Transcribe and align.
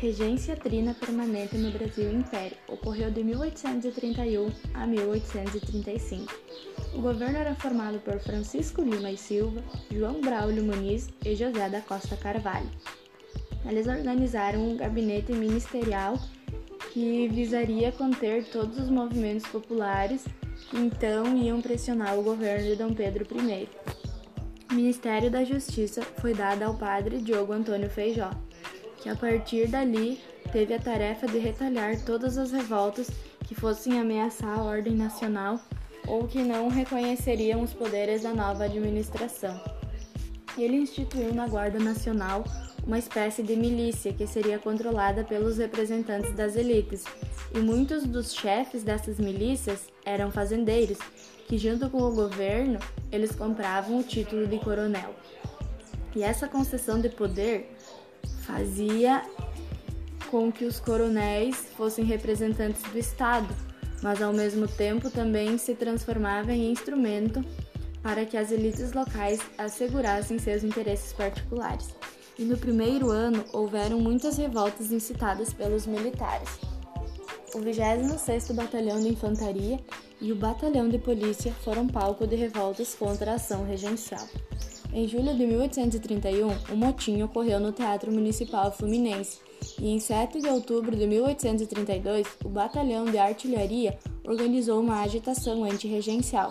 Regência 0.00 0.56
trina 0.56 0.94
permanente 0.94 1.58
no 1.58 1.70
Brasil 1.70 2.10
Império 2.10 2.56
ocorreu 2.66 3.10
de 3.10 3.22
1831 3.22 4.50
a 4.72 4.86
1835. 4.86 6.34
O 6.94 7.02
governo 7.02 7.36
era 7.36 7.54
formado 7.54 8.00
por 8.00 8.18
Francisco 8.18 8.80
Lima 8.80 9.10
e 9.10 9.18
Silva, 9.18 9.62
João 9.92 10.22
Braulio 10.22 10.64
Muniz 10.64 11.10
e 11.22 11.36
José 11.36 11.68
da 11.68 11.82
Costa 11.82 12.16
Carvalho. 12.16 12.70
Eles 13.68 13.86
organizaram 13.86 14.70
um 14.70 14.74
gabinete 14.74 15.34
ministerial 15.34 16.18
que 16.94 17.28
visaria 17.28 17.92
conter 17.92 18.44
todos 18.44 18.78
os 18.78 18.88
movimentos 18.88 19.46
populares 19.48 20.24
que 20.70 20.78
então 20.78 21.36
iam 21.36 21.60
pressionar 21.60 22.18
o 22.18 22.22
governo 22.22 22.64
de 22.68 22.76
Dom 22.76 22.94
Pedro 22.94 23.26
I. 23.38 23.68
O 24.70 24.74
Ministério 24.74 25.30
da 25.30 25.44
Justiça 25.44 26.00
foi 26.00 26.32
dado 26.32 26.62
ao 26.62 26.72
padre 26.72 27.18
Diogo 27.18 27.52
Antônio 27.52 27.90
Feijó 27.90 28.30
que 29.00 29.08
a 29.08 29.16
partir 29.16 29.68
dali 29.68 30.20
teve 30.52 30.74
a 30.74 30.78
tarefa 30.78 31.26
de 31.26 31.38
retalhar 31.38 32.00
todas 32.04 32.36
as 32.36 32.52
revoltas 32.52 33.10
que 33.46 33.54
fossem 33.54 33.98
ameaçar 33.98 34.58
a 34.58 34.62
ordem 34.62 34.94
nacional 34.94 35.58
ou 36.06 36.26
que 36.26 36.42
não 36.42 36.68
reconheceriam 36.68 37.62
os 37.62 37.72
poderes 37.72 38.22
da 38.22 38.32
nova 38.32 38.64
administração. 38.64 39.60
Ele 40.58 40.76
instituiu 40.76 41.32
na 41.32 41.46
Guarda 41.46 41.78
Nacional 41.78 42.44
uma 42.84 42.98
espécie 42.98 43.42
de 43.42 43.54
milícia 43.56 44.12
que 44.12 44.26
seria 44.26 44.58
controlada 44.58 45.22
pelos 45.22 45.58
representantes 45.58 46.32
das 46.32 46.56
elites, 46.56 47.04
e 47.54 47.58
muitos 47.58 48.04
dos 48.04 48.32
chefes 48.32 48.82
dessas 48.82 49.18
milícias 49.18 49.88
eram 50.04 50.30
fazendeiros, 50.30 50.98
que 51.46 51.58
junto 51.58 51.88
com 51.90 51.98
o 51.98 52.14
governo 52.14 52.78
eles 53.12 53.34
compravam 53.34 53.98
o 53.98 54.02
título 54.02 54.46
de 54.46 54.58
coronel. 54.58 55.14
E 56.14 56.22
essa 56.22 56.48
concessão 56.48 57.00
de 57.00 57.08
poder 57.08 57.76
fazia 58.50 59.22
com 60.30 60.50
que 60.50 60.64
os 60.64 60.80
coronéis 60.80 61.56
fossem 61.76 62.04
representantes 62.04 62.82
do 62.82 62.98
Estado, 62.98 63.48
mas 64.02 64.20
ao 64.20 64.32
mesmo 64.32 64.66
tempo 64.66 65.10
também 65.10 65.58
se 65.58 65.74
transformava 65.74 66.52
em 66.52 66.70
instrumento 66.70 67.44
para 68.02 68.24
que 68.24 68.36
as 68.36 68.50
elites 68.50 68.92
locais 68.92 69.40
assegurassem 69.58 70.38
seus 70.38 70.64
interesses 70.64 71.12
particulares. 71.12 71.88
E 72.38 72.44
no 72.44 72.56
primeiro 72.56 73.10
ano 73.10 73.44
houveram 73.52 74.00
muitas 74.00 74.38
revoltas 74.38 74.90
incitadas 74.90 75.52
pelos 75.52 75.86
militares. 75.86 76.48
O 77.54 77.58
26º 77.58 78.54
Batalhão 78.54 79.00
de 79.00 79.08
Infantaria 79.08 79.78
e 80.20 80.32
o 80.32 80.36
Batalhão 80.36 80.88
de 80.88 80.98
Polícia 80.98 81.52
foram 81.64 81.86
palco 81.86 82.26
de 82.26 82.36
revoltas 82.36 82.94
contra 82.94 83.32
a 83.32 83.34
ação 83.34 83.64
regencial. 83.64 84.26
Em 84.92 85.06
julho 85.06 85.36
de 85.36 85.46
1831, 85.46 86.48
um 86.72 86.76
motim 86.76 87.22
ocorreu 87.22 87.60
no 87.60 87.70
Teatro 87.70 88.10
Municipal 88.10 88.72
Fluminense, 88.72 89.38
e 89.78 89.88
em 89.88 90.00
7 90.00 90.40
de 90.40 90.48
outubro 90.48 90.96
de 90.96 91.06
1832, 91.06 92.26
o 92.44 92.48
Batalhão 92.48 93.04
de 93.04 93.16
Artilharia 93.16 93.96
organizou 94.24 94.80
uma 94.80 95.00
agitação 95.02 95.62
antirregencial, 95.62 96.50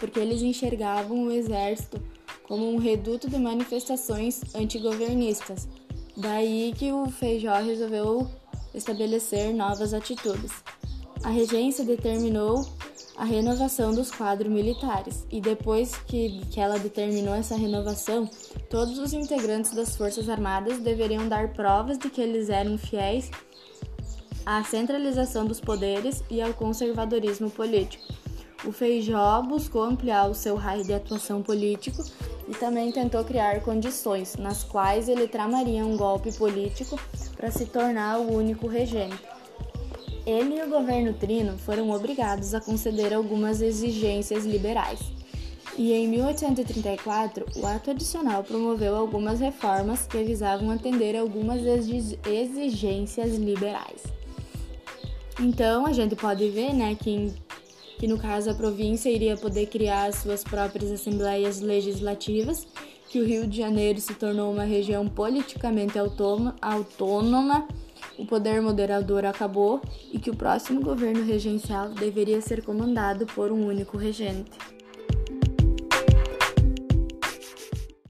porque 0.00 0.18
eles 0.18 0.42
enxergavam 0.42 1.26
o 1.26 1.30
exército 1.30 2.02
como 2.42 2.68
um 2.68 2.76
reduto 2.76 3.30
de 3.30 3.38
manifestações 3.38 4.42
antigovernistas. 4.52 5.68
Daí 6.16 6.74
que 6.76 6.92
o 6.92 7.08
Feijó 7.08 7.54
resolveu 7.54 8.28
estabelecer 8.74 9.54
novas 9.54 9.94
atitudes. 9.94 10.50
A 11.22 11.30
regência 11.30 11.84
determinou 11.84 12.66
a 13.16 13.24
renovação 13.24 13.94
dos 13.94 14.10
quadros 14.10 14.50
militares, 14.50 15.26
e 15.30 15.40
depois 15.40 15.94
que, 16.06 16.40
que 16.50 16.60
ela 16.60 16.78
determinou 16.78 17.34
essa 17.34 17.56
renovação, 17.56 18.28
todos 18.68 18.98
os 18.98 19.12
integrantes 19.12 19.72
das 19.72 19.96
Forças 19.96 20.28
Armadas 20.28 20.78
deveriam 20.78 21.28
dar 21.28 21.52
provas 21.52 21.96
de 21.96 22.10
que 22.10 22.20
eles 22.20 22.48
eram 22.48 22.76
fiéis 22.76 23.30
à 24.44 24.62
centralização 24.64 25.46
dos 25.46 25.60
poderes 25.60 26.24
e 26.28 26.42
ao 26.42 26.52
conservadorismo 26.52 27.50
político. 27.50 28.04
O 28.64 28.72
Feijó 28.72 29.42
buscou 29.42 29.82
ampliar 29.82 30.28
o 30.28 30.34
seu 30.34 30.56
raio 30.56 30.84
de 30.84 30.94
atuação 30.94 31.42
político 31.42 32.02
e 32.48 32.54
também 32.54 32.90
tentou 32.90 33.22
criar 33.22 33.60
condições 33.60 34.36
nas 34.36 34.64
quais 34.64 35.08
ele 35.08 35.28
tramaria 35.28 35.84
um 35.84 35.96
golpe 35.96 36.32
político 36.32 36.98
para 37.36 37.50
se 37.50 37.66
tornar 37.66 38.18
o 38.18 38.32
único 38.32 38.66
regente. 38.66 39.33
Ele 40.26 40.58
e 40.58 40.62
o 40.62 40.70
governo 40.70 41.12
trino 41.12 41.58
foram 41.58 41.90
obrigados 41.90 42.54
a 42.54 42.60
conceder 42.60 43.12
algumas 43.12 43.60
exigências 43.60 44.46
liberais. 44.46 45.00
E 45.76 45.92
em 45.92 46.08
1834, 46.08 47.44
o 47.56 47.66
ato 47.66 47.90
adicional 47.90 48.44
promoveu 48.44 48.94
algumas 48.94 49.40
reformas 49.40 50.06
que 50.06 50.22
visavam 50.22 50.70
atender 50.70 51.16
algumas 51.16 51.60
exigências 51.62 53.34
liberais. 53.36 54.02
Então, 55.38 55.84
a 55.84 55.92
gente 55.92 56.14
pode 56.14 56.48
ver, 56.48 56.72
né, 56.72 56.94
que, 56.94 57.32
que 57.98 58.06
no 58.06 58.16
caso 58.16 58.50
a 58.50 58.54
província 58.54 59.10
iria 59.10 59.36
poder 59.36 59.66
criar 59.66 60.12
suas 60.12 60.44
próprias 60.44 60.92
assembleias 60.92 61.60
legislativas, 61.60 62.66
que 63.08 63.20
o 63.20 63.26
Rio 63.26 63.46
de 63.46 63.58
Janeiro 63.58 64.00
se 64.00 64.14
tornou 64.14 64.52
uma 64.52 64.64
região 64.64 65.08
politicamente 65.08 65.98
autônoma, 65.98 66.54
autônoma 66.62 67.66
o 68.18 68.26
poder 68.26 68.60
moderador 68.60 69.24
acabou 69.24 69.80
e 70.12 70.18
que 70.18 70.30
o 70.30 70.36
próximo 70.36 70.80
governo 70.80 71.24
regencial 71.24 71.88
deveria 71.90 72.40
ser 72.40 72.62
comandado 72.62 73.26
por 73.26 73.50
um 73.50 73.66
único 73.66 73.96
regente. 73.96 74.50